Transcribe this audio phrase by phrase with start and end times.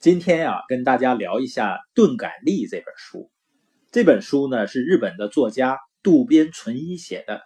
[0.00, 3.32] 今天呀，跟大家聊一下《钝感力》这本书。
[3.90, 7.42] 这本书呢是日本的作家渡边淳一写的。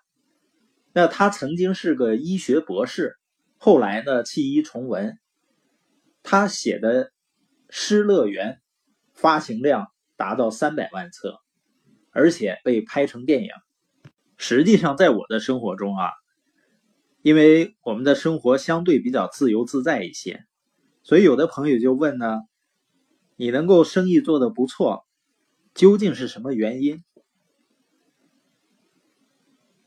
[0.92, 3.16] 那他曾经是个医学博士，
[3.56, 5.18] 后来呢弃医从文。
[6.22, 7.06] 他写的
[7.70, 8.52] 《失乐园》
[9.14, 9.86] 发行量
[10.18, 11.38] 达到三百万册，
[12.10, 13.48] 而且被拍成电影。
[14.36, 16.10] 实际上，在我的生活中啊，
[17.22, 20.44] 因为我们的生活相对比较自由自在一些。
[21.02, 22.40] 所以有的朋友就问呢，
[23.36, 25.04] 你能够生意做得不错，
[25.74, 27.02] 究竟是什么原因？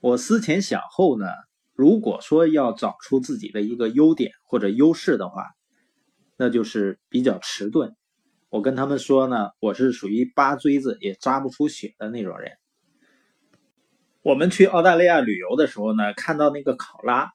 [0.02, 1.26] 我思前想后呢，
[1.74, 5.52] 如果说要找出自己的一个优点或者优势的话，
[6.38, 7.96] 那就是比较迟钝。
[8.50, 12.52] 我跟他们说呢，我是属于扒锥子也扎不出血的那种人。
[14.22, 17.32] 我们去澳大利亚旅游的时候呢，看到那个考拉，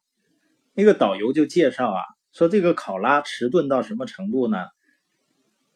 [0.74, 2.02] 那个导游就介绍啊。
[2.32, 4.58] 说这个考拉迟钝到什么程度呢？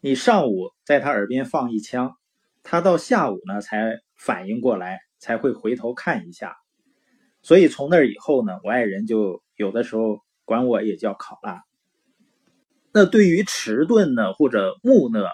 [0.00, 2.14] 你上午在他耳边放一枪，
[2.62, 6.54] 他到下午呢才反应过来，才会回头看一下。
[7.42, 11.62] 所以从那以后呢，我爱人就有的时候管我也叫考拉。
[12.92, 15.28] 那对于迟钝呢或者木讷，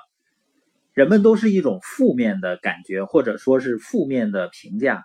[0.95, 5.05] 人们都是一种负面的感觉，或者说是负面的评价。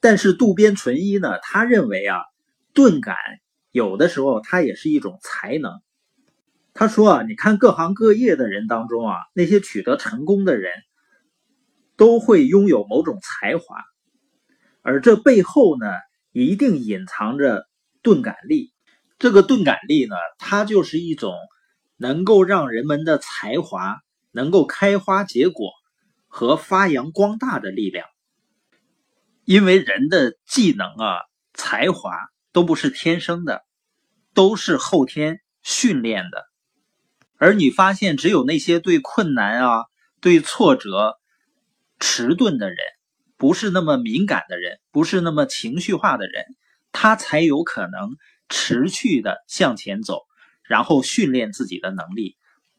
[0.00, 2.18] 但是渡边淳一呢，他认为啊，
[2.74, 3.16] 钝感。
[3.74, 5.82] 有的时候，它也是一种才能。
[6.74, 10.72] 他说啊，你看各行各业的人当中啊，那些取得成功的人，
[11.96, 13.82] 都会拥有某种才华，
[14.80, 15.86] 而这背后呢，
[16.30, 17.66] 一定隐藏着
[18.00, 18.72] 钝感力。
[19.18, 21.34] 这个钝感力呢，它就是一种
[21.96, 23.96] 能够让人们的才华
[24.30, 25.72] 能够开花结果
[26.28, 28.06] 和发扬光大的力量。
[29.44, 31.22] 因为人的技能啊，
[31.54, 32.12] 才华。
[32.54, 33.64] 都不是天生的，
[34.32, 36.44] 都是后天训练的。
[37.36, 39.84] 而你发现，只有那些对困难啊、
[40.20, 41.18] 对挫折
[41.98, 42.78] 迟钝的人，
[43.36, 46.44] 不是那么敏感的人，不是那么情绪化的人，
[46.92, 48.16] 他才有可能
[48.48, 50.20] 持续的向前走，
[50.62, 52.36] 然后训练自己的能力，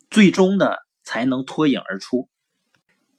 [0.09, 2.30] 最终的才能脱颖而出。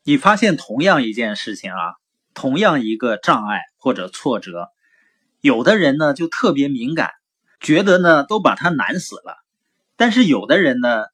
[0.05, 1.95] 你发现同样一件事情啊，
[2.33, 4.71] 同样一个障碍或者挫折。
[5.41, 7.10] 有的人呢就特别敏感，
[7.60, 9.34] 觉得呢都把他难死了；
[9.97, 11.04] 但是有的人呢，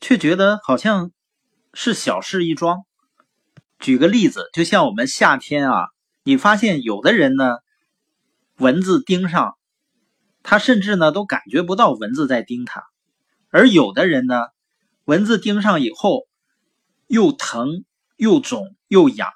[0.00, 1.12] 却觉得好像
[1.72, 2.84] 是小事一桩。
[3.78, 5.88] 举个例子，就像我们夏天啊，
[6.22, 7.58] 你发现有的人呢，
[8.56, 9.56] 蚊子叮上，
[10.42, 12.82] 他甚至呢都感觉不到蚊子在叮他；
[13.48, 14.48] 而有的人呢，
[15.04, 16.26] 蚊子叮上以后，
[17.06, 17.84] 又疼
[18.16, 19.30] 又肿又痒，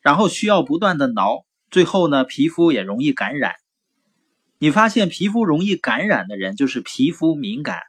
[0.00, 3.54] 然后需要不断的挠，最后呢皮肤也容易感染。
[4.64, 7.82] 你发现皮肤容易感染的人就是皮肤敏感，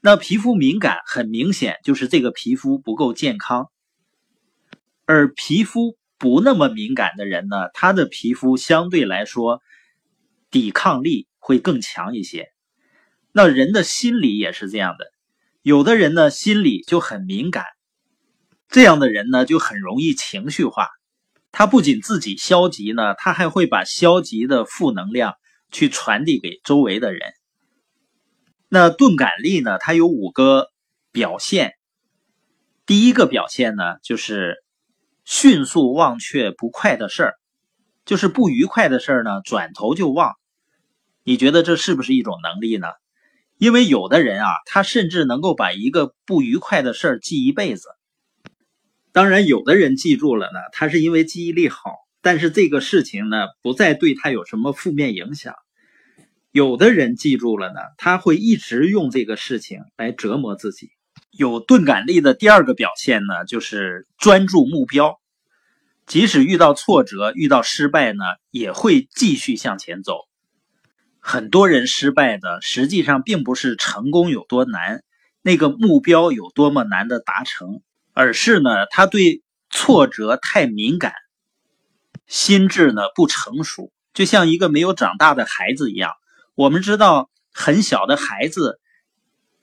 [0.00, 3.68] 那皮肤敏感很明显就是这个皮肤不够健康，
[5.04, 9.60] 而皮肤不那么敏感的人呢，他的皮肤相对来说
[10.50, 12.48] 抵抗力会更强一些。
[13.32, 15.12] 那人的心理也是这样的，
[15.60, 17.66] 有的人呢心理就很敏感，
[18.70, 20.88] 这样的人呢就很容易情绪化，
[21.52, 25.34] 他不仅自己消极呢，他还会把消极的负能量。
[25.70, 27.20] 去传递给周围的人。
[28.68, 29.78] 那钝感力呢？
[29.78, 30.70] 它有五个
[31.12, 31.74] 表现。
[32.84, 34.56] 第一个表现呢，就是
[35.24, 37.34] 迅速忘却不快的事儿，
[38.04, 40.34] 就是不愉快的事儿呢，转头就忘。
[41.24, 42.86] 你觉得这是不是一种能力呢？
[43.58, 47.88] 因为有的人啊，他甚至能够把一个不愉快的事儿记一辈子。
[49.12, 52.05] 当然，有的人记住了呢，他是因为记忆力好。
[52.26, 55.54] 但是这个事情呢，不再对他有什么负面影响。
[56.50, 60.90] 有的人记住了呢，他会一直用这个事情来折磨自己。
[61.30, 65.20] 有钝感力的第二个表现呢，就是专注目标，
[66.04, 70.22] 即使遇到挫折、遇到失败呢，也会继续向前走。
[71.20, 75.04] 很多人失败的，实际上并不是成功有多难，
[75.42, 77.82] 那个目标有多么难的达成，
[78.14, 81.12] 而是呢，他对挫折太敏感。
[82.26, 86.12] 心智呢不成熟，就像一个没有长大的孩子一样。
[86.54, 88.80] 我们知道，很小的孩子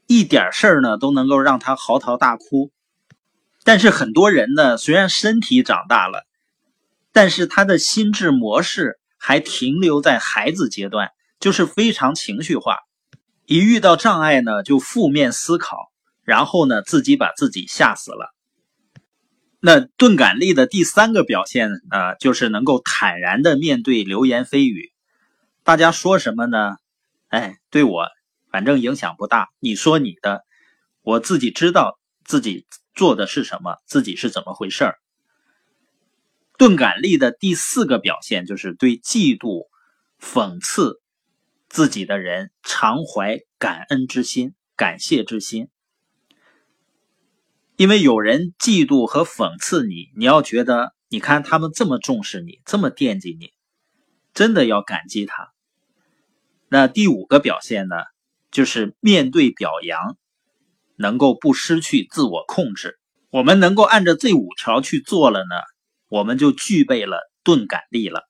[0.07, 2.71] 一点事儿呢都能够让他嚎啕大哭。
[3.63, 6.25] 但是很多人呢，虽然身体长大了，
[7.11, 12.79] 但是他的心智模式还停留在孩子阶段，就是非常情绪化。
[13.45, 15.77] 一遇到障碍呢，就负面思考，
[16.23, 18.33] 然后呢自己把自己吓死了。
[19.65, 24.91] 那钝感力的第三个表现啊，就是能够坦然的面对流言蜚语。
[25.63, 26.75] 大家说什么呢？
[27.29, 28.09] 哎，对我
[28.51, 29.51] 反正影响不大。
[29.61, 30.43] 你说你的，
[31.01, 34.97] 我自己知道自己做的是什么，自己是怎么回事儿。
[36.57, 39.69] 钝感力的第四个表现就是对嫉妒、
[40.19, 41.01] 讽刺
[41.69, 45.69] 自己的人常怀感恩之心、感谢之心。
[47.75, 53.51] 因为有人嫉妒和讽刺你，你要觉得，你看他们这么重视你，这么惦记你，
[54.33, 55.51] 真的要感激他。
[56.69, 57.95] 那第五个表现呢，
[58.51, 60.17] 就是面对表扬，
[60.95, 62.99] 能够不失去自我控制。
[63.31, 65.55] 我们能够按照这五条去做了呢，
[66.09, 68.21] 我们就具备了钝感力了。